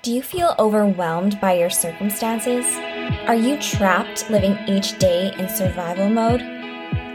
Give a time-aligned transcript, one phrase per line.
[0.00, 2.64] Do you feel overwhelmed by your circumstances?
[3.26, 6.40] Are you trapped living each day in survival mode?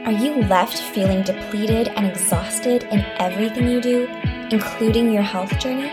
[0.06, 4.10] Are you left feeling depleted and exhausted in everything you do,
[4.52, 5.90] including your health journey?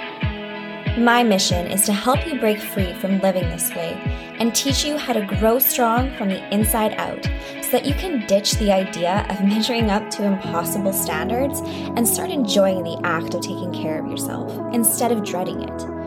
[0.99, 3.93] My mission is to help you break free from living this way
[4.41, 7.25] and teach you how to grow strong from the inside out
[7.63, 12.31] so that you can ditch the idea of measuring up to impossible standards and start
[12.31, 16.00] enjoying the act of taking care of yourself instead of dreading it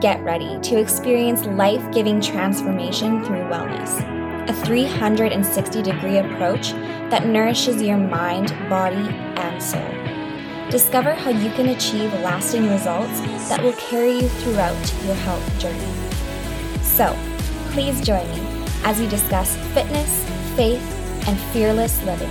[0.00, 4.00] get ready to experience life giving transformation through wellness.
[4.48, 6.72] A 360 degree approach
[7.10, 9.80] that nourishes your mind, body, and soul.
[10.70, 15.92] Discover how you can achieve lasting results that will carry you throughout your health journey.
[16.82, 17.16] So,
[17.70, 20.24] please join me as we discuss fitness,
[20.56, 20.82] faith,
[21.28, 22.30] and fearless living.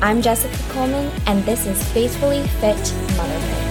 [0.00, 3.69] I'm Jessica Coleman, and this is Faithfully Fit Motherhood.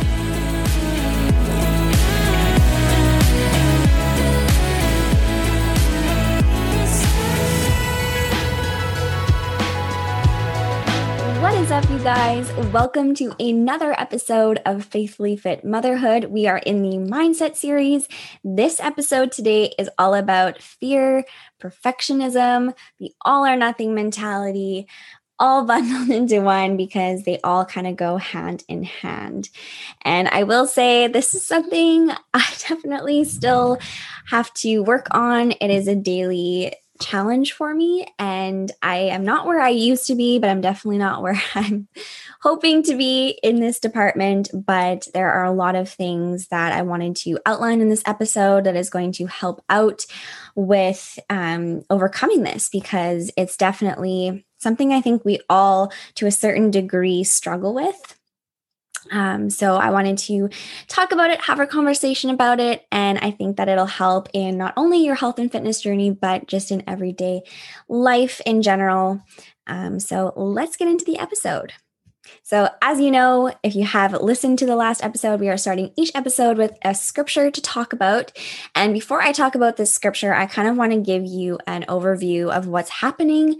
[11.70, 12.52] Is up, you guys?
[12.74, 16.26] Welcome to another episode of Faithfully Fit Motherhood.
[16.26, 18.08] We are in the Mindset series.
[18.44, 21.26] This episode today is all about fear,
[21.62, 24.88] perfectionism, the all or nothing mentality,
[25.38, 29.50] all bundled into one because they all kind of go hand in hand.
[30.02, 33.78] And I will say this is something I definitely still
[34.26, 35.52] have to work on.
[35.52, 38.08] It is a daily challenge for me.
[38.20, 41.88] And I am not where I used to be, but I'm definitely not where I'm
[42.42, 44.50] hoping to be in this department.
[44.54, 48.66] But there are a lot of things that I wanted to outline in this episode
[48.66, 50.06] that is going to help out
[50.56, 56.70] with um, overcoming this because it's definitely something I think we all, to a certain
[56.70, 58.19] degree, struggle with.
[59.12, 60.50] Um, so I wanted to
[60.88, 64.58] talk about it, have a conversation about it, and I think that it'll help in
[64.58, 67.42] not only your health and fitness journey, but just in everyday
[67.88, 69.22] life in general.
[69.68, 71.74] Um, so let's get into the episode.
[72.44, 75.92] So, as you know, if you have listened to the last episode, we are starting
[75.96, 78.32] each episode with a scripture to talk about.
[78.76, 81.86] And before I talk about this scripture, I kind of want to give you an
[81.88, 83.60] overview of what's happening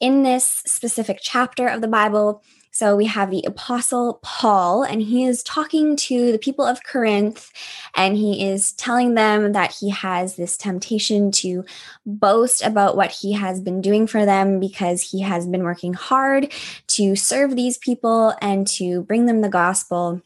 [0.00, 2.42] in this specific chapter of the Bible
[2.76, 7.50] so we have the Apostle Paul, and he is talking to the people of Corinth,
[7.94, 11.64] and he is telling them that he has this temptation to
[12.04, 16.52] boast about what he has been doing for them because he has been working hard
[16.88, 20.20] to serve these people and to bring them the gospel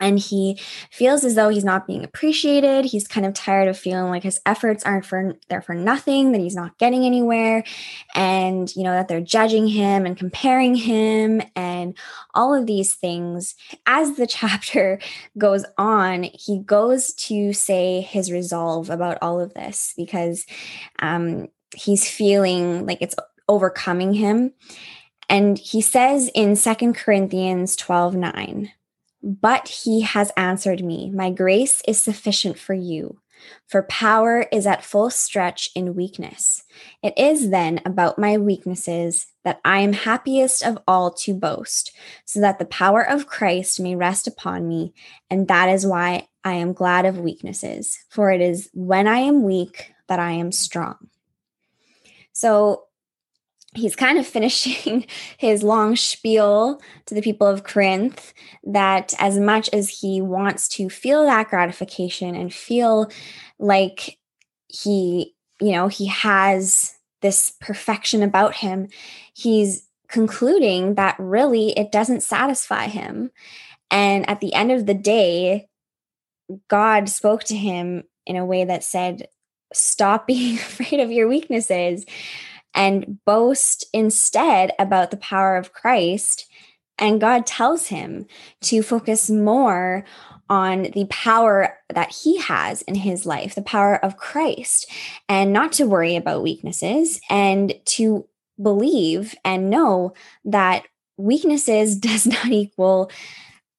[0.00, 0.58] and he
[0.90, 2.84] feels as though he's not being appreciated.
[2.84, 6.40] He's kind of tired of feeling like his efforts aren't for there for nothing that
[6.40, 7.64] he's not getting anywhere
[8.14, 11.96] and you know that they're judging him and comparing him and
[12.34, 13.54] all of these things.
[13.86, 15.00] As the chapter
[15.38, 20.46] goes on he goes to say his resolve about all of this because
[21.00, 23.14] um, he's feeling like it's
[23.48, 24.52] overcoming him.
[25.28, 28.72] And he says in Second corinthians 12 9
[29.26, 33.18] but he has answered me, My grace is sufficient for you,
[33.66, 36.62] for power is at full stretch in weakness.
[37.02, 41.90] It is then about my weaknesses that I am happiest of all to boast,
[42.24, 44.94] so that the power of Christ may rest upon me.
[45.28, 49.42] And that is why I am glad of weaknesses, for it is when I am
[49.42, 51.08] weak that I am strong.
[52.32, 52.85] So
[53.76, 55.06] he's kind of finishing
[55.38, 58.32] his long spiel to the people of Corinth
[58.64, 63.10] that as much as he wants to feel that gratification and feel
[63.58, 64.18] like
[64.68, 68.88] he, you know, he has this perfection about him,
[69.34, 73.30] he's concluding that really it doesn't satisfy him.
[73.90, 75.68] And at the end of the day,
[76.68, 79.28] God spoke to him in a way that said,
[79.72, 82.04] Stop being afraid of your weaknesses
[82.76, 86.46] and boast instead about the power of Christ.
[86.98, 88.26] And God tells him
[88.62, 90.04] to focus more
[90.48, 94.90] on the power that he has in his life, the power of Christ,
[95.28, 98.28] and not to worry about weaknesses and to
[98.62, 100.14] believe and know
[100.44, 100.84] that
[101.16, 103.10] weaknesses does not equal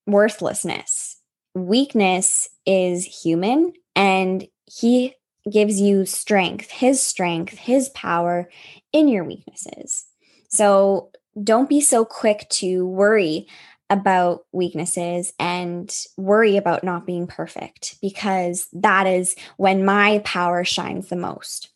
[0.06, 1.18] worthlessness.
[1.56, 5.16] Weakness is human and he
[5.50, 8.50] gives you strength, his strength, his power
[8.94, 10.06] in your weaknesses.
[10.50, 11.12] So
[11.42, 13.48] don't be so quick to worry
[13.90, 21.08] about weaknesses and worry about not being perfect because that is when my power shines
[21.08, 21.70] the most.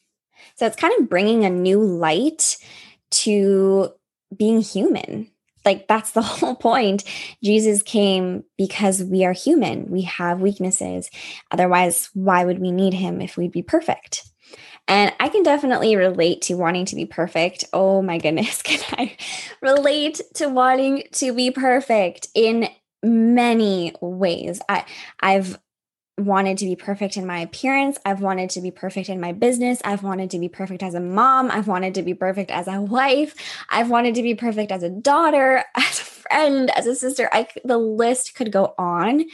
[0.55, 2.57] So it's kind of bringing a new light
[3.11, 3.93] to
[4.35, 5.30] being human
[5.65, 7.03] like that's the whole point.
[7.43, 9.89] Jesus came because we are human.
[9.89, 11.09] We have weaknesses.
[11.51, 14.23] Otherwise, why would we need him if we'd be perfect?
[14.87, 17.63] And I can definitely relate to wanting to be perfect.
[17.71, 19.15] Oh my goodness, can I
[19.61, 22.67] relate to wanting to be perfect in
[23.03, 24.61] many ways.
[24.69, 24.85] I
[25.19, 25.57] I've
[26.17, 27.97] wanted to be perfect in my appearance.
[28.05, 29.81] I've wanted to be perfect in my business.
[29.83, 31.49] I've wanted to be perfect as a mom.
[31.51, 33.33] I've wanted to be perfect as a wife.
[33.69, 37.29] I've wanted to be perfect as a daughter, as a friend, as a sister.
[37.31, 39.25] I the list could go on.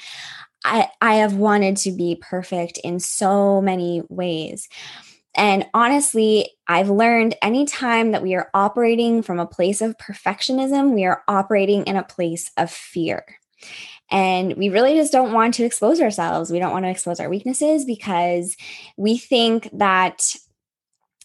[0.63, 4.69] I I have wanted to be perfect in so many ways.
[5.35, 11.05] And honestly, I've learned anytime that we are operating from a place of perfectionism, we
[11.05, 13.23] are operating in a place of fear.
[14.09, 16.51] And we really just don't want to expose ourselves.
[16.51, 18.55] We don't want to expose our weaknesses because
[18.95, 20.35] we think that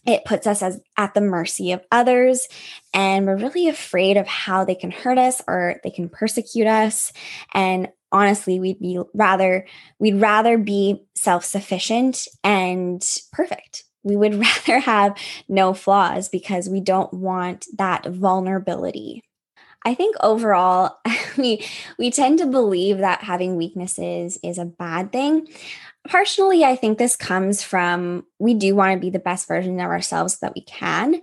[0.05, 2.47] it puts us as at the mercy of others.
[2.93, 7.13] And we're really afraid of how they can hurt us or they can persecute us.
[7.53, 9.65] And honestly we'd be rather
[9.99, 13.03] we'd rather be self-sufficient and
[13.33, 13.83] perfect.
[14.03, 14.35] We would
[14.67, 15.17] rather have
[15.49, 19.23] no flaws because we don't want that vulnerability
[19.85, 20.97] I think overall
[21.37, 21.65] we
[21.97, 25.47] we tend to believe that having weaknesses is a bad thing.
[26.07, 29.89] Partially, I think this comes from we do want to be the best version of
[29.89, 31.21] ourselves that we can.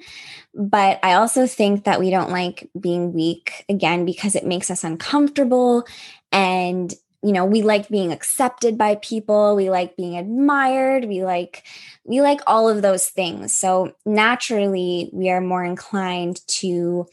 [0.55, 4.85] But I also think that we don't like being weak again because it makes us
[4.85, 5.87] uncomfortable
[6.33, 11.65] and you know we like being accepted by people we like being admired we like
[12.05, 17.07] we like all of those things so naturally we are more inclined to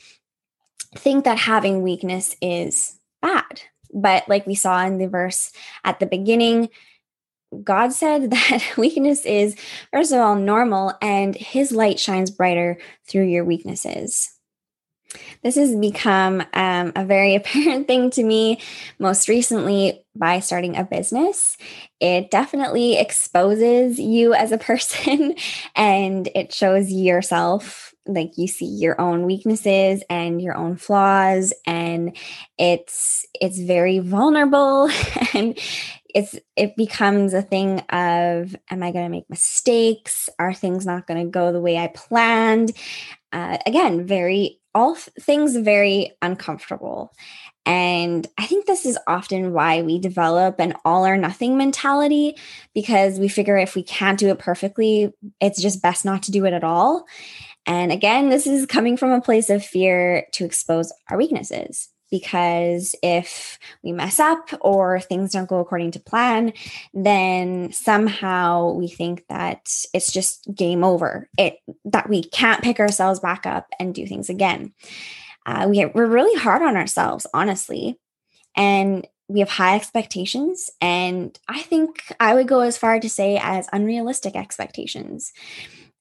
[0.98, 3.62] think that having weakness is bad.
[3.94, 5.52] But like we saw in the verse
[5.84, 6.70] at the beginning,
[7.64, 9.56] God said that weakness is,
[9.94, 12.78] first of all, normal, and his light shines brighter
[13.08, 14.34] through your weaknesses.
[15.42, 18.60] This has become um, a very apparent thing to me
[19.00, 21.58] most recently by starting a business.
[22.00, 25.36] It definitely exposes you as a person
[25.76, 32.16] and it shows yourself like you see your own weaknesses and your own flaws and
[32.58, 34.90] it's it's very vulnerable
[35.34, 35.58] and
[36.14, 40.30] it's it becomes a thing of am i going to make mistakes?
[40.40, 42.72] Are things not going to go the way i planned?
[43.34, 47.12] Uh, again very all things very uncomfortable.
[47.66, 52.38] And I think this is often why we develop an all or nothing mentality
[52.76, 55.12] because we figure if we can't do it perfectly,
[55.42, 57.08] it's just best not to do it at all.
[57.68, 61.90] And again, this is coming from a place of fear to expose our weaknesses.
[62.10, 66.54] Because if we mess up or things don't go according to plan,
[66.94, 71.30] then somehow we think that it's just game over.
[71.38, 74.74] It that we can't pick ourselves back up and do things again.
[75.46, 78.00] Uh, we, we're really hard on ourselves, honestly,
[78.56, 80.70] and we have high expectations.
[80.80, 85.34] And I think I would go as far to say as unrealistic expectations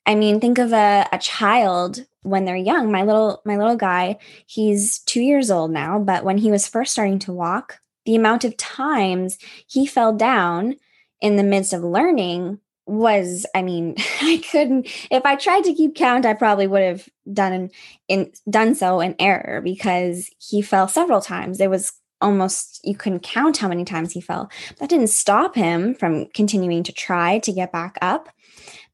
[0.07, 2.91] I mean, think of a, a child when they're young.
[2.91, 6.93] My little my little guy, he's two years old now, but when he was first
[6.93, 10.77] starting to walk, the amount of times he fell down
[11.21, 15.97] in the midst of learning was i mean i couldn't if i tried to keep
[15.97, 17.69] count i probably would have done
[18.07, 23.25] in done so in error because he fell several times there was almost you couldn't
[23.25, 24.49] count how many times he fell
[24.79, 28.29] that didn't stop him from continuing to try to get back up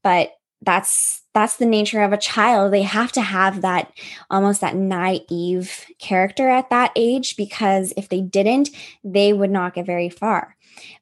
[0.01, 0.31] but
[0.63, 2.71] that's that's the nature of a child.
[2.71, 3.91] They have to have that
[4.29, 8.69] almost that naive character at that age because if they didn't
[9.03, 10.55] they would not get very far.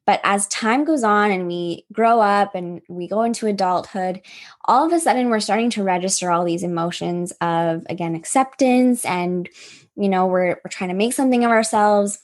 [0.06, 4.22] But as time goes on and we grow up and we go into adulthood
[4.66, 9.50] all of a sudden we're starting to register all these emotions of again acceptance and
[9.96, 12.20] you know we're we're trying to make something of ourselves.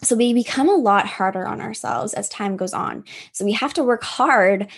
[0.00, 3.02] So we become a lot harder on ourselves as time goes on.
[3.32, 4.68] So we have to work hard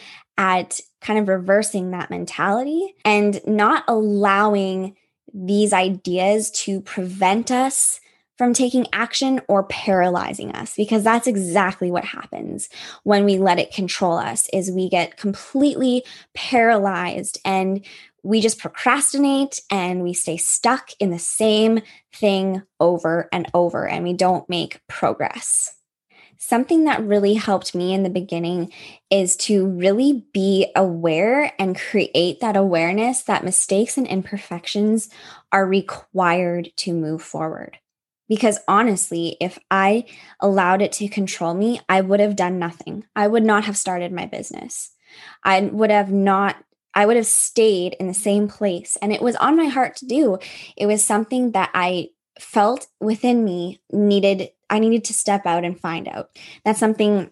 [0.40, 4.96] at kind of reversing that mentality and not allowing
[5.34, 8.00] these ideas to prevent us
[8.38, 12.70] from taking action or paralyzing us because that's exactly what happens
[13.02, 17.84] when we let it control us is we get completely paralyzed and
[18.22, 21.80] we just procrastinate and we stay stuck in the same
[22.14, 25.74] thing over and over and we don't make progress
[26.40, 28.72] something that really helped me in the beginning
[29.10, 35.10] is to really be aware and create that awareness that mistakes and imperfections
[35.52, 37.78] are required to move forward.
[38.26, 40.06] Because honestly, if I
[40.40, 43.04] allowed it to control me, I would have done nothing.
[43.14, 44.92] I would not have started my business.
[45.44, 46.56] I would have not
[46.92, 48.96] I would have stayed in the same place.
[49.00, 50.38] And it was on my heart to do.
[50.76, 52.08] It was something that I
[52.42, 56.30] felt within me needed I needed to step out and find out.
[56.64, 57.30] That's something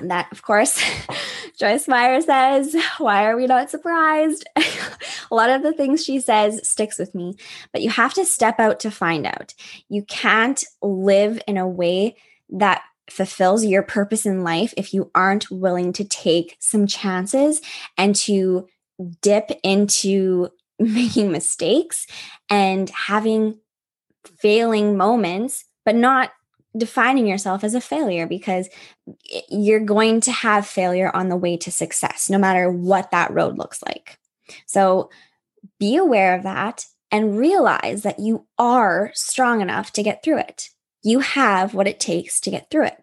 [0.00, 0.82] that of course
[1.58, 4.46] Joyce Meyer says, why are we not surprised?
[4.56, 7.34] a lot of the things she says sticks with me,
[7.72, 9.54] but you have to step out to find out.
[9.88, 12.16] You can't live in a way
[12.50, 17.62] that fulfills your purpose in life if you aren't willing to take some chances
[17.96, 18.68] and to
[19.22, 22.06] dip into making mistakes
[22.50, 23.58] and having
[24.26, 26.30] failing moments, but not
[26.76, 28.68] defining yourself as a failure because
[29.48, 33.56] you're going to have failure on the way to success, no matter what that road
[33.56, 34.18] looks like.
[34.66, 35.10] So
[35.78, 40.68] be aware of that and realize that you are strong enough to get through it.
[41.02, 43.02] You have what it takes to get through it.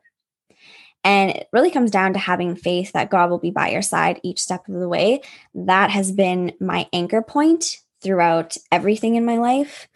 [1.04, 4.22] And it really comes down to having faith that God will be by your side
[4.24, 5.22] each step of the way.
[5.54, 9.88] That has been my anchor point throughout everything in my life.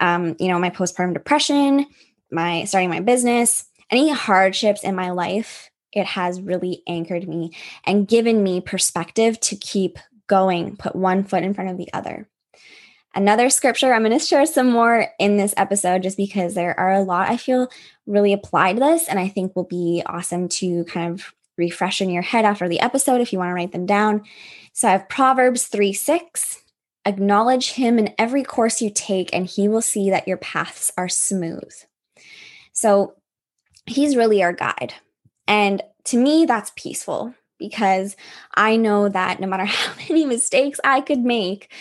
[0.00, 1.86] Um, you know, my postpartum depression,
[2.30, 7.52] my starting my business, any hardships in my life, it has really anchored me
[7.84, 12.28] and given me perspective to keep going, put one foot in front of the other.
[13.14, 16.92] Another scripture, I'm going to share some more in this episode just because there are
[16.92, 17.68] a lot I feel
[18.06, 22.10] really apply to this and I think will be awesome to kind of refresh in
[22.10, 24.22] your head after the episode if you want to write them down.
[24.72, 26.62] So I have Proverbs 3 6.
[27.08, 31.08] Acknowledge him in every course you take, and he will see that your paths are
[31.08, 31.72] smooth.
[32.72, 33.14] So
[33.86, 34.92] he's really our guide.
[35.46, 38.14] And to me, that's peaceful because
[38.54, 41.72] I know that no matter how many mistakes I could make,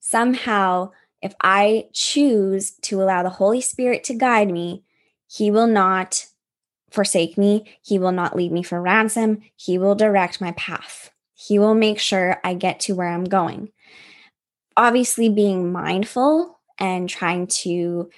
[0.00, 0.90] somehow,
[1.22, 4.84] if I choose to allow the Holy Spirit to guide me,
[5.26, 6.26] he will not
[6.90, 7.64] forsake me.
[7.80, 9.40] He will not leave me for ransom.
[9.56, 11.10] He will direct my path.
[11.32, 13.72] He will make sure I get to where I'm going.
[14.76, 18.10] Obviously, being mindful and trying to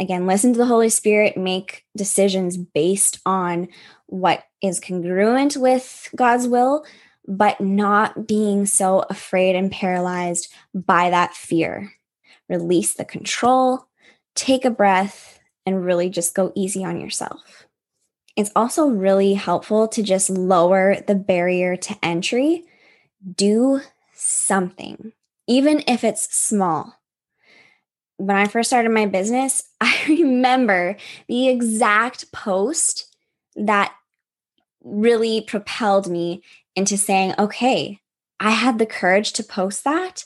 [0.00, 3.68] again, listen to the Holy Spirit, make decisions based on
[4.06, 6.84] what is congruent with God's will,
[7.26, 11.92] but not being so afraid and paralyzed by that fear.
[12.48, 13.86] Release the control,
[14.34, 17.66] take a breath, and really just go easy on yourself.
[18.36, 22.64] It's also really helpful to just lower the barrier to entry.
[23.34, 23.80] Do
[24.14, 25.12] something,
[25.48, 26.98] even if it's small
[28.18, 33.16] when I first started my business, I remember the exact post
[33.56, 33.94] that
[34.84, 36.42] really propelled me
[36.76, 38.00] into saying, okay,
[38.38, 40.24] I had the courage to post that.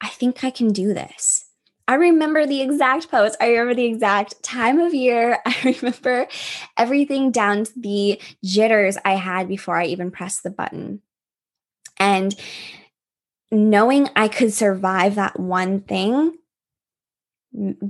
[0.00, 1.46] I think I can do this.
[1.86, 3.36] I remember the exact post.
[3.40, 5.38] I remember the exact time of year.
[5.46, 6.26] I remember
[6.76, 11.02] everything down to the jitters I had before I even pressed the button.
[11.98, 12.34] And
[13.52, 16.38] knowing I could survive that one thing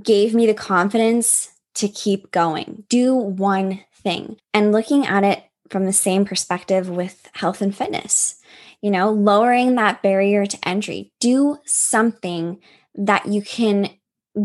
[0.03, 4.37] gave me the confidence to keep going, do one thing.
[4.53, 8.35] And looking at it from the same perspective with health and fitness,
[8.81, 12.59] you know, lowering that barrier to entry, do something
[12.95, 13.89] that you can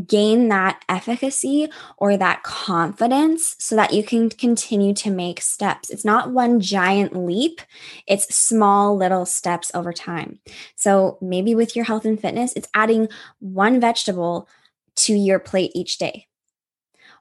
[0.07, 5.89] gain that efficacy or that confidence so that you can continue to make steps.
[5.91, 7.61] It's not one giant leap,
[8.07, 10.41] it's small little steps over time.
[10.77, 14.49] So maybe with your health and fitness, it's adding one vegetable
[14.97, 16.27] to your plate each day.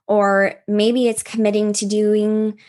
[0.08, 2.60] Or maybe it's committing to doing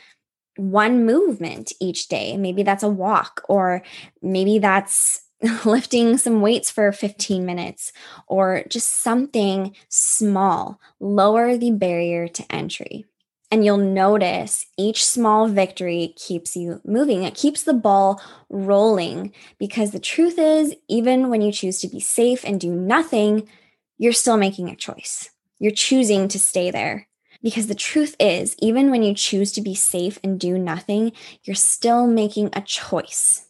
[0.56, 2.36] one movement each day.
[2.36, 3.82] Maybe that's a walk, or
[4.20, 5.22] maybe that's
[5.64, 7.92] lifting some weights for 15 minutes,
[8.26, 10.80] or just something small.
[11.00, 13.04] Lower the barrier to entry.
[13.50, 17.22] And you'll notice each small victory keeps you moving.
[17.22, 22.00] It keeps the ball rolling because the truth is, even when you choose to be
[22.00, 23.48] safe and do nothing,
[23.96, 25.30] you're still making a choice.
[25.58, 27.08] You're choosing to stay there.
[27.42, 31.12] Because the truth is, even when you choose to be safe and do nothing,
[31.44, 33.47] you're still making a choice.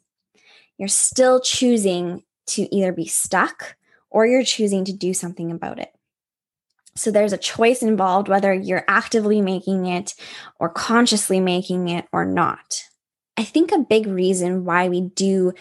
[0.79, 3.77] You're still choosing to either be stuck
[4.11, 5.93] or you're choosing to do something about it.
[6.95, 10.15] So there's a choice involved, whether you're actively making it
[10.59, 12.83] or consciously making it or not.
[13.37, 15.53] I think a big reason why we do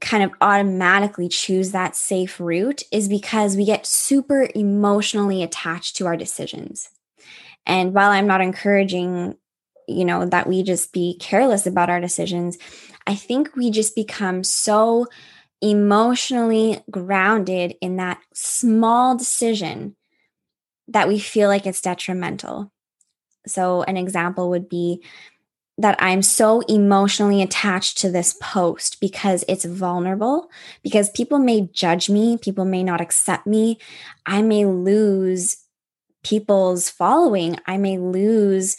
[0.00, 6.06] kind of automatically choose that safe route is because we get super emotionally attached to
[6.06, 6.90] our decisions.
[7.64, 9.36] And while I'm not encouraging,
[9.88, 12.58] you know, that we just be careless about our decisions,
[13.06, 15.06] I think we just become so
[15.62, 19.96] emotionally grounded in that small decision
[20.88, 22.72] that we feel like it's detrimental.
[23.46, 25.02] So, an example would be
[25.78, 30.50] that I'm so emotionally attached to this post because it's vulnerable,
[30.82, 33.78] because people may judge me, people may not accept me.
[34.24, 35.58] I may lose
[36.24, 37.58] people's following.
[37.66, 38.78] I may lose,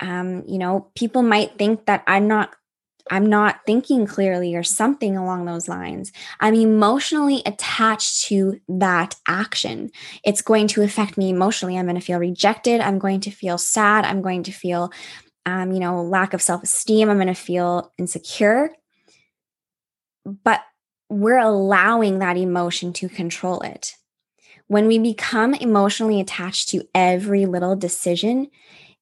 [0.00, 2.54] um, you know, people might think that I'm not
[3.10, 6.12] I'm not thinking clearly or something along those lines.
[6.40, 9.90] I'm emotionally attached to that action.
[10.24, 11.78] It's going to affect me emotionally.
[11.78, 12.80] I'm going to feel rejected.
[12.80, 14.04] I'm going to feel sad.
[14.04, 14.92] I'm going to feel,
[15.44, 17.08] um, you know, lack of self esteem.
[17.08, 18.70] I'm going to feel insecure.
[20.24, 20.62] But
[21.08, 23.94] we're allowing that emotion to control it.
[24.66, 28.48] When we become emotionally attached to every little decision,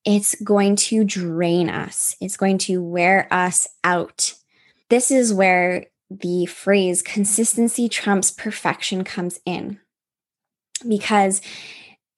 [0.04, 4.34] it's going to drain us, it's going to wear us out.
[4.90, 9.80] This is where the phrase consistency trumps perfection comes in.
[10.86, 11.40] Because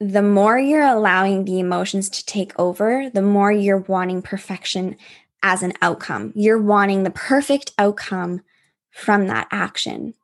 [0.00, 4.96] the more you're allowing the emotions to take over, the more you're wanting perfection
[5.42, 6.32] as an outcome.
[6.34, 8.42] You're wanting the perfect outcome
[8.90, 10.14] from that action.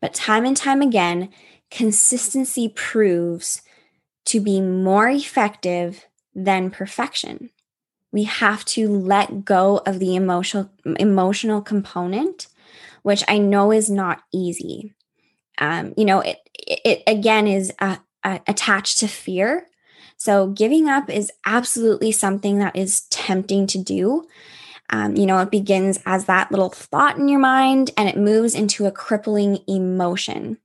[0.00, 1.30] But time and time again,
[1.70, 3.62] consistency proves
[4.26, 6.06] to be more effective
[6.36, 7.50] than perfection.
[8.12, 12.46] We have to let go of the emotional emotional component,
[13.02, 14.94] which I know is not easy.
[15.58, 19.66] Um, you know, it it again is uh, uh, attached to fear.
[20.18, 24.26] So giving up is absolutely something that is tempting to do.
[24.90, 28.54] Um, you know, it begins as that little thought in your mind and it moves
[28.54, 30.58] into a crippling emotion.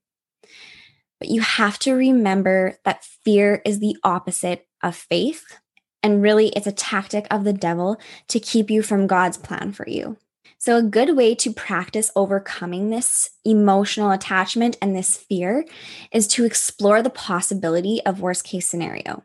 [1.20, 5.60] But you have to remember that fear is the opposite of faith.
[6.04, 9.88] And really, it's a tactic of the devil to keep you from God's plan for
[9.88, 10.18] you.
[10.58, 15.66] So, a good way to practice overcoming this emotional attachment and this fear
[16.12, 19.24] is to explore the possibility of worst case scenario.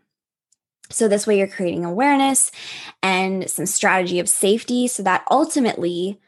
[0.88, 2.50] So, this way, you're creating awareness
[3.02, 6.18] and some strategy of safety so that ultimately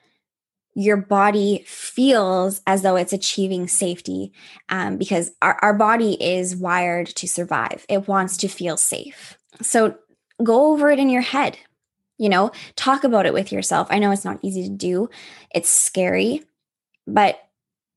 [0.74, 4.30] your body feels as though it's achieving safety
[4.68, 7.84] um, because our, our body is wired to survive.
[7.88, 9.38] It wants to feel safe.
[9.62, 9.96] So,
[10.42, 11.58] go over it in your head.
[12.16, 13.86] You know, talk about it with yourself.
[13.90, 15.08] I know it's not easy to do,
[15.54, 16.42] it's scary,
[17.06, 17.40] but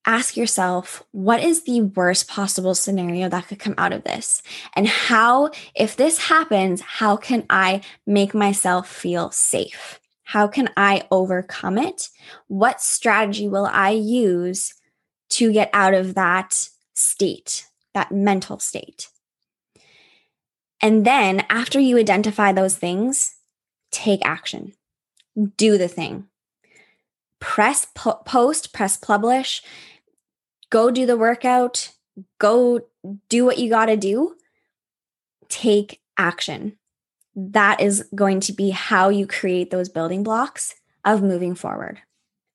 [0.06, 4.42] ask yourself what is the worst possible scenario that could come out of this?
[4.76, 10.00] And how, if this happens, how can I make myself feel safe?
[10.24, 12.10] How can I overcome it?
[12.48, 14.74] What strategy will I use
[15.32, 19.10] to get out of that state, that mental state?
[20.82, 23.36] And then after you identify those things,
[23.92, 24.74] take action.
[25.58, 26.28] Do the thing.
[27.40, 29.62] Press po- post, press publish,
[30.70, 31.92] go do the workout,
[32.40, 32.82] go
[33.30, 34.36] do what you got to do.
[35.50, 36.78] Take action.
[37.36, 42.00] That is going to be how you create those building blocks of moving forward.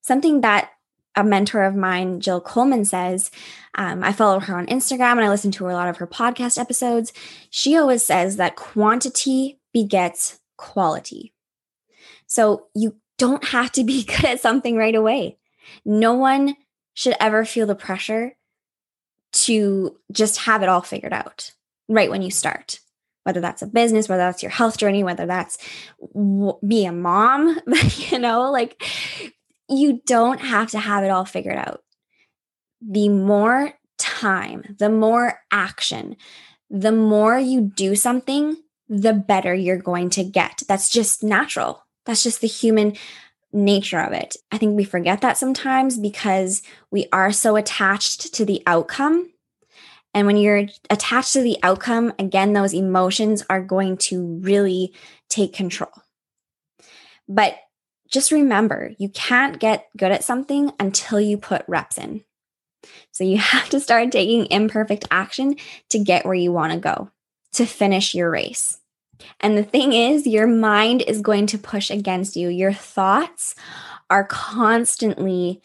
[0.03, 0.71] Something that
[1.17, 3.31] a mentor of mine, Jill Coleman, says,
[3.75, 6.59] um, I follow her on Instagram and I listen to a lot of her podcast
[6.59, 7.13] episodes.
[7.51, 11.33] She always says that quantity begets quality.
[12.27, 15.39] So you don't have to be good at something right away.
[15.85, 16.57] No one
[16.95, 18.37] should ever feel the pressure
[19.33, 21.53] to just have it all figured out
[21.89, 22.81] right when you start
[23.25, 25.59] whether that's a business whether that's your health journey whether that's
[26.15, 27.59] w- be a mom
[27.97, 28.83] you know like
[29.69, 31.83] you don't have to have it all figured out.
[32.81, 36.17] The more time, the more action,
[36.71, 38.57] the more you do something,
[38.89, 40.63] the better you're going to get.
[40.69, 41.85] That's just natural.
[42.05, 42.97] That's just the human
[43.53, 44.37] nature of it.
[44.53, 49.33] I think we forget that sometimes because we are so attached to the outcome.
[50.15, 54.95] And when you're attached to the outcome, again, those emotions are going to really
[55.29, 55.93] take control.
[57.29, 57.57] But
[58.09, 62.25] just remember you can't get good at something until you put reps in.
[63.11, 65.57] So you have to start taking imperfect action
[65.91, 67.11] to get where you want to go,
[67.55, 68.79] to finish your race.
[69.41, 72.49] And the thing is, your mind is going to push against you.
[72.49, 73.55] Your thoughts
[74.11, 75.63] are constantly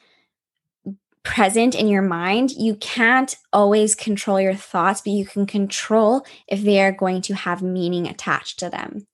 [1.23, 2.51] present in your mind.
[2.51, 7.35] You can't always control your thoughts, but you can control if they are going to
[7.35, 9.05] have meaning attached to them.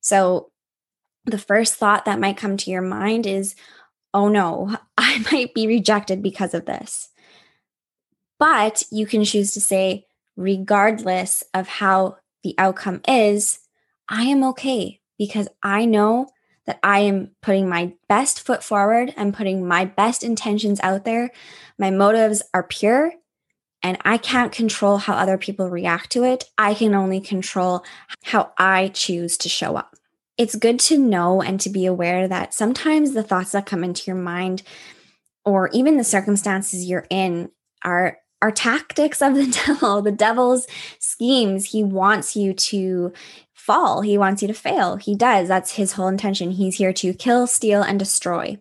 [0.00, 0.50] So
[1.24, 3.54] the first thought that might come to your mind is,
[4.14, 7.08] oh no, I might be rejected because of this.
[8.38, 10.06] But you can choose to say,
[10.36, 13.60] regardless of how the outcome is,
[14.08, 16.28] I am okay because I know
[16.66, 19.12] that I am putting my best foot forward.
[19.16, 21.30] I'm putting my best intentions out there.
[21.78, 23.12] My motives are pure,
[23.82, 26.44] and I can't control how other people react to it.
[26.56, 27.84] I can only control
[28.24, 29.96] how I choose to show up
[30.40, 34.04] it's good to know and to be aware that sometimes the thoughts that come into
[34.06, 34.62] your mind
[35.44, 37.50] or even the circumstances you're in
[37.84, 40.66] are are tactics of the devil, the devil's
[40.98, 41.66] schemes.
[41.66, 43.12] He wants you to
[43.52, 44.96] fall, he wants you to fail.
[44.96, 45.46] He does.
[45.46, 46.52] That's his whole intention.
[46.52, 48.58] He's here to kill, steal, and destroy.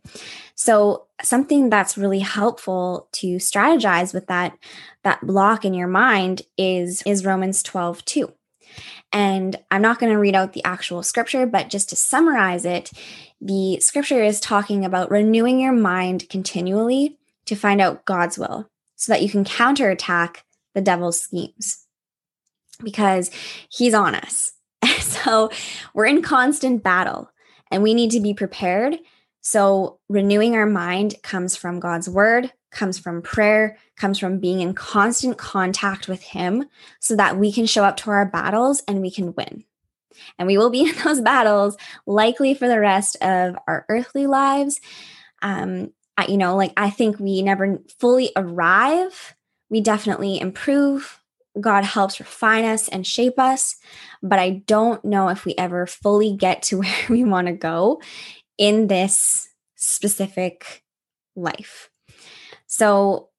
[0.55, 4.57] So, something that's really helpful to strategize with that
[5.05, 8.33] that block in your mind is is Romans 12, 2.
[9.12, 12.91] And I'm not going to read out the actual scripture, but just to summarize it,
[13.41, 19.12] the scripture is talking about renewing your mind continually to find out God's will so
[19.12, 20.45] that you can counterattack
[20.76, 21.86] the devil's schemes
[22.84, 23.32] because
[23.69, 24.52] he's on us.
[25.00, 25.50] so
[25.93, 27.32] we're in constant battle
[27.72, 28.98] and we need to be prepared.
[29.41, 34.73] So renewing our mind comes from God's word, comes from prayer, comes from being in
[34.73, 36.65] constant contact with Him
[36.99, 39.63] so that we can show up to our battles and we can win.
[40.38, 44.79] And we will be in those battles likely for the rest of our earthly lives.
[45.41, 49.36] Um, I, you know, like I think we never fully arrive.
[49.69, 51.19] We definitely improve.
[51.60, 53.77] God helps refine us and shape us.
[54.21, 58.01] But I don't know if we ever fully get to where we want to go
[58.58, 60.84] in this specific
[61.36, 61.88] life.
[62.69, 63.29] So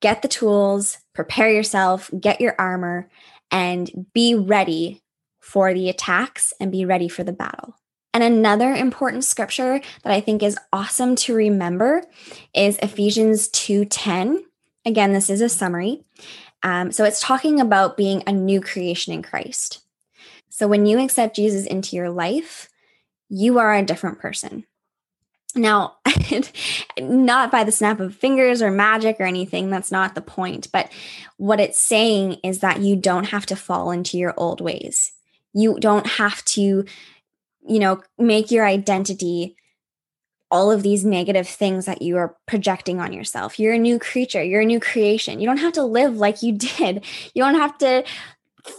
[0.00, 3.08] get the tools, prepare yourself, get your armor,
[3.50, 5.02] and be ready
[5.40, 7.74] for the attacks and be ready for the battle.
[8.12, 12.02] And another important scripture that I think is awesome to remember
[12.54, 14.44] is Ephesians 2:10.
[14.84, 16.04] Again, this is a summary.
[16.62, 19.80] Um, so it's talking about being a new creation in Christ.
[20.50, 22.68] So when you accept Jesus into your life,
[23.30, 24.66] you are a different person.
[25.56, 25.96] Now,
[27.00, 30.68] not by the snap of fingers or magic or anything, that's not the point.
[30.72, 30.90] But
[31.36, 35.12] what it's saying is that you don't have to fall into your old ways.
[35.52, 36.84] You don't have to
[37.66, 39.56] you know, make your identity
[40.50, 43.58] all of these negative things that you are projecting on yourself.
[43.58, 45.38] You're a new creature, you're a new creation.
[45.38, 47.04] You don't have to live like you did.
[47.34, 48.04] You don't have to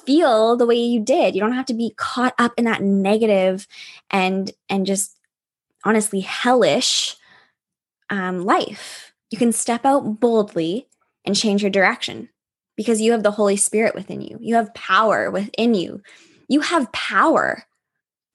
[0.06, 1.34] feel the way you did.
[1.34, 3.68] You don't have to be caught up in that negative
[4.10, 5.18] and and just
[5.84, 7.16] honestly hellish
[8.10, 9.14] um, life.
[9.30, 10.88] You can step out boldly
[11.26, 12.30] and change your direction
[12.76, 14.38] because you have the Holy Spirit within you.
[14.42, 16.02] You have power within you.
[16.48, 17.64] You have power.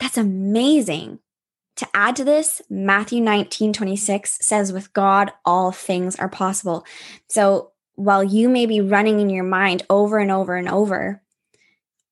[0.01, 1.19] That's amazing.
[1.77, 6.87] To add to this, Matthew 19, 26 says, with God, all things are possible.
[7.29, 11.23] So while you may be running in your mind over and over and over,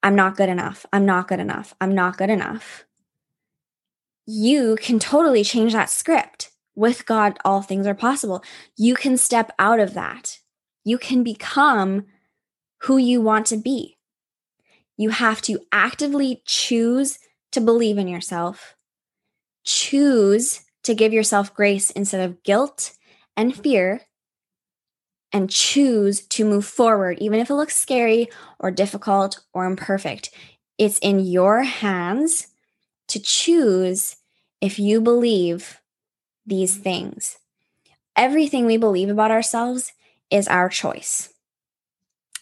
[0.03, 0.85] I'm not good enough.
[0.93, 1.75] I'm not good enough.
[1.81, 2.85] I'm not good enough.
[4.27, 6.51] You can totally change that script.
[6.75, 8.43] With God, all things are possible.
[8.77, 10.41] You can step out of that.
[10.83, 12.07] You can become
[12.83, 13.99] who you want to be.
[14.97, 17.19] You have to actively choose
[17.53, 18.75] to believe in yourself.
[19.65, 22.93] Choose to give yourself grace instead of guilt
[23.37, 24.03] and fear.
[25.33, 28.29] And choose to move forward, even if it looks scary
[28.61, 30.31] or difficult or imperfect.
[30.79, 32.49] It's in your hands
[33.09, 34.17] to choose
[34.61, 35.81] if you believe
[36.47, 36.83] these mm-hmm.
[36.83, 37.39] things.
[38.17, 39.93] Everything we believe about ourselves
[40.31, 41.33] is our choice.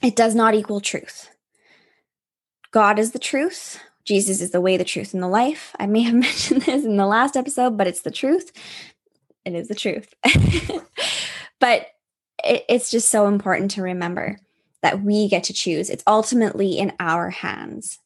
[0.03, 1.31] It does not equal truth.
[2.71, 3.81] God is the truth.
[4.05, 5.75] Jesus is the way, the truth, and the life.
[5.79, 8.53] I may have mentioned this in the last episode, but it's the truth.
[9.45, 10.13] It is the truth.
[11.61, 11.87] but
[12.45, 14.39] it, it's just so important to remember
[14.83, 15.89] that we get to choose.
[15.89, 17.99] It's ultimately in our hands.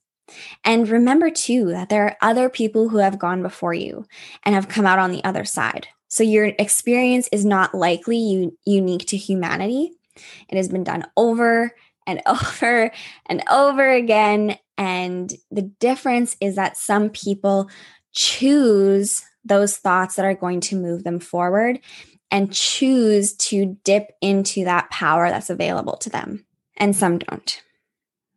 [0.64, 4.06] And remember too that there are other people who have gone before you
[4.44, 5.88] and have come out on the other side.
[6.08, 9.92] So your experience is not likely unique to humanity.
[10.48, 11.72] It has been done over
[12.06, 12.90] and over
[13.26, 14.58] and over again.
[14.78, 17.70] And the difference is that some people
[18.12, 21.80] choose those thoughts that are going to move them forward
[22.30, 26.44] and choose to dip into that power that's available to them.
[26.76, 27.62] And some don't.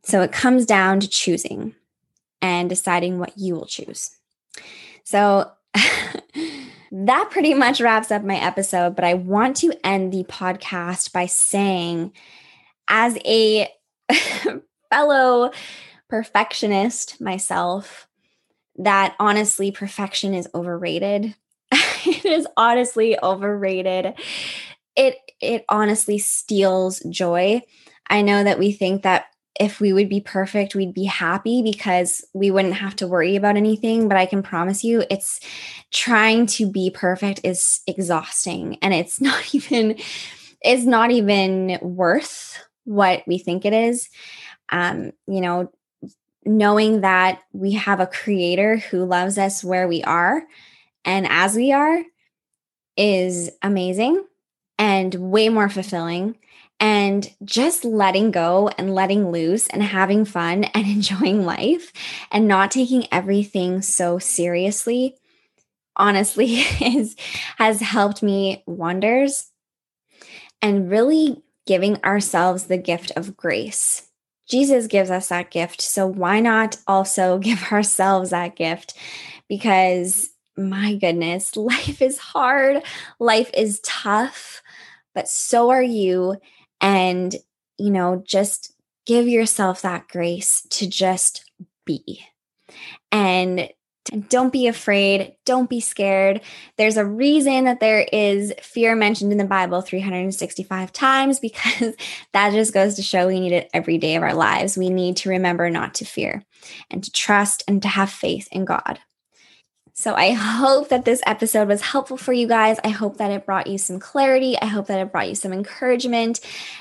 [0.03, 1.75] So it comes down to choosing
[2.41, 4.11] and deciding what you will choose.
[5.03, 5.51] So
[6.91, 8.95] that pretty much wraps up my episode.
[8.95, 12.13] But I want to end the podcast by saying,
[12.87, 13.67] as a
[14.89, 15.51] fellow
[16.09, 18.07] perfectionist myself,
[18.77, 21.35] that honestly, perfection is overrated.
[21.71, 24.13] it is honestly overrated.
[24.95, 27.61] It it honestly steals joy.
[28.09, 29.25] I know that we think that
[29.59, 33.57] if we would be perfect, we'd be happy because we wouldn't have to worry about
[33.57, 34.07] anything.
[34.07, 35.39] But I can promise you, it's
[35.91, 39.97] trying to be perfect is exhausting and it's not even,
[40.61, 44.09] it's not even worth what we think it is.
[44.69, 45.71] Um, you know,
[46.45, 50.43] knowing that we have a creator who loves us where we are
[51.05, 52.01] and as we are
[52.95, 54.23] is amazing
[54.79, 56.35] and way more fulfilling
[56.79, 61.93] and just letting go and letting loose and having fun and enjoying life
[62.31, 65.15] and not taking everything so seriously
[65.95, 67.15] honestly is
[67.57, 69.51] has helped me wonders
[70.61, 74.07] and really giving ourselves the gift of grace.
[74.49, 78.95] Jesus gives us that gift, so why not also give ourselves that gift
[79.47, 82.81] because my goodness, life is hard,
[83.19, 84.61] life is tough,
[85.13, 86.37] but so are you
[86.81, 87.35] and,
[87.77, 88.73] you know, just
[89.05, 91.43] give yourself that grace to just
[91.85, 92.21] be.
[93.11, 93.69] And
[94.27, 95.35] don't be afraid.
[95.45, 96.41] Don't be scared.
[96.77, 101.95] There's a reason that there is fear mentioned in the Bible 365 times because
[102.33, 104.77] that just goes to show we need it every day of our lives.
[104.77, 106.43] We need to remember not to fear
[106.89, 108.99] and to trust and to have faith in God.
[109.99, 112.77] So I hope that this episode was helpful for you guys.
[112.85, 114.57] I hope that it brought you some clarity.
[114.57, 116.39] I hope that it brought you some encouragement.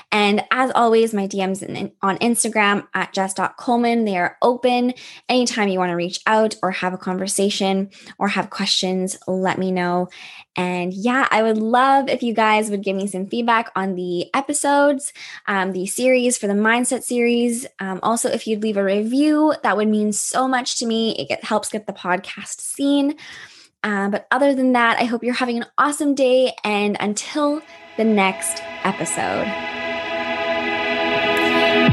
[0.09, 4.93] And as always, my DMs on Instagram at jess.coleman, they are open.
[5.27, 9.73] Anytime you want to reach out or have a conversation or have questions, let me
[9.73, 10.07] know.
[10.55, 14.29] And yeah, I would love if you guys would give me some feedback on the
[14.33, 15.13] episodes,
[15.47, 17.65] um, the series for the mindset series.
[17.79, 21.15] Um, also, if you'd leave a review, that would mean so much to me.
[21.15, 23.08] It helps get the podcast seen.
[23.81, 26.53] Uh, but other than that, I hope you're having an awesome day.
[26.65, 27.61] And until
[27.99, 29.45] the next episode.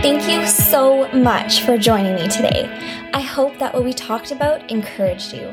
[0.02, 2.70] Thank you so much for joining me today.
[3.12, 5.52] I hope that what we talked about encouraged you.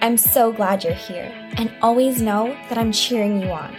[0.00, 3.76] I'm so glad you're here, and always know that I'm cheering you on.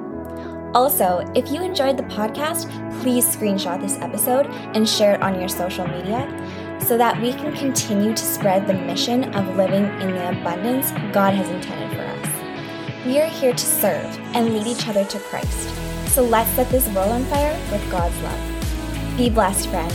[0.73, 2.69] Also, if you enjoyed the podcast,
[3.01, 6.25] please screenshot this episode and share it on your social media
[6.79, 11.33] so that we can continue to spread the mission of living in the abundance God
[11.33, 13.05] has intended for us.
[13.05, 15.69] We are here to serve and lead each other to Christ.
[16.09, 19.17] So let's set this world on fire with God's love.
[19.17, 19.93] Be blessed, friend.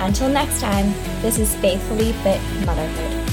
[0.00, 3.23] Until next time, this is Faithfully Fit Motherhood.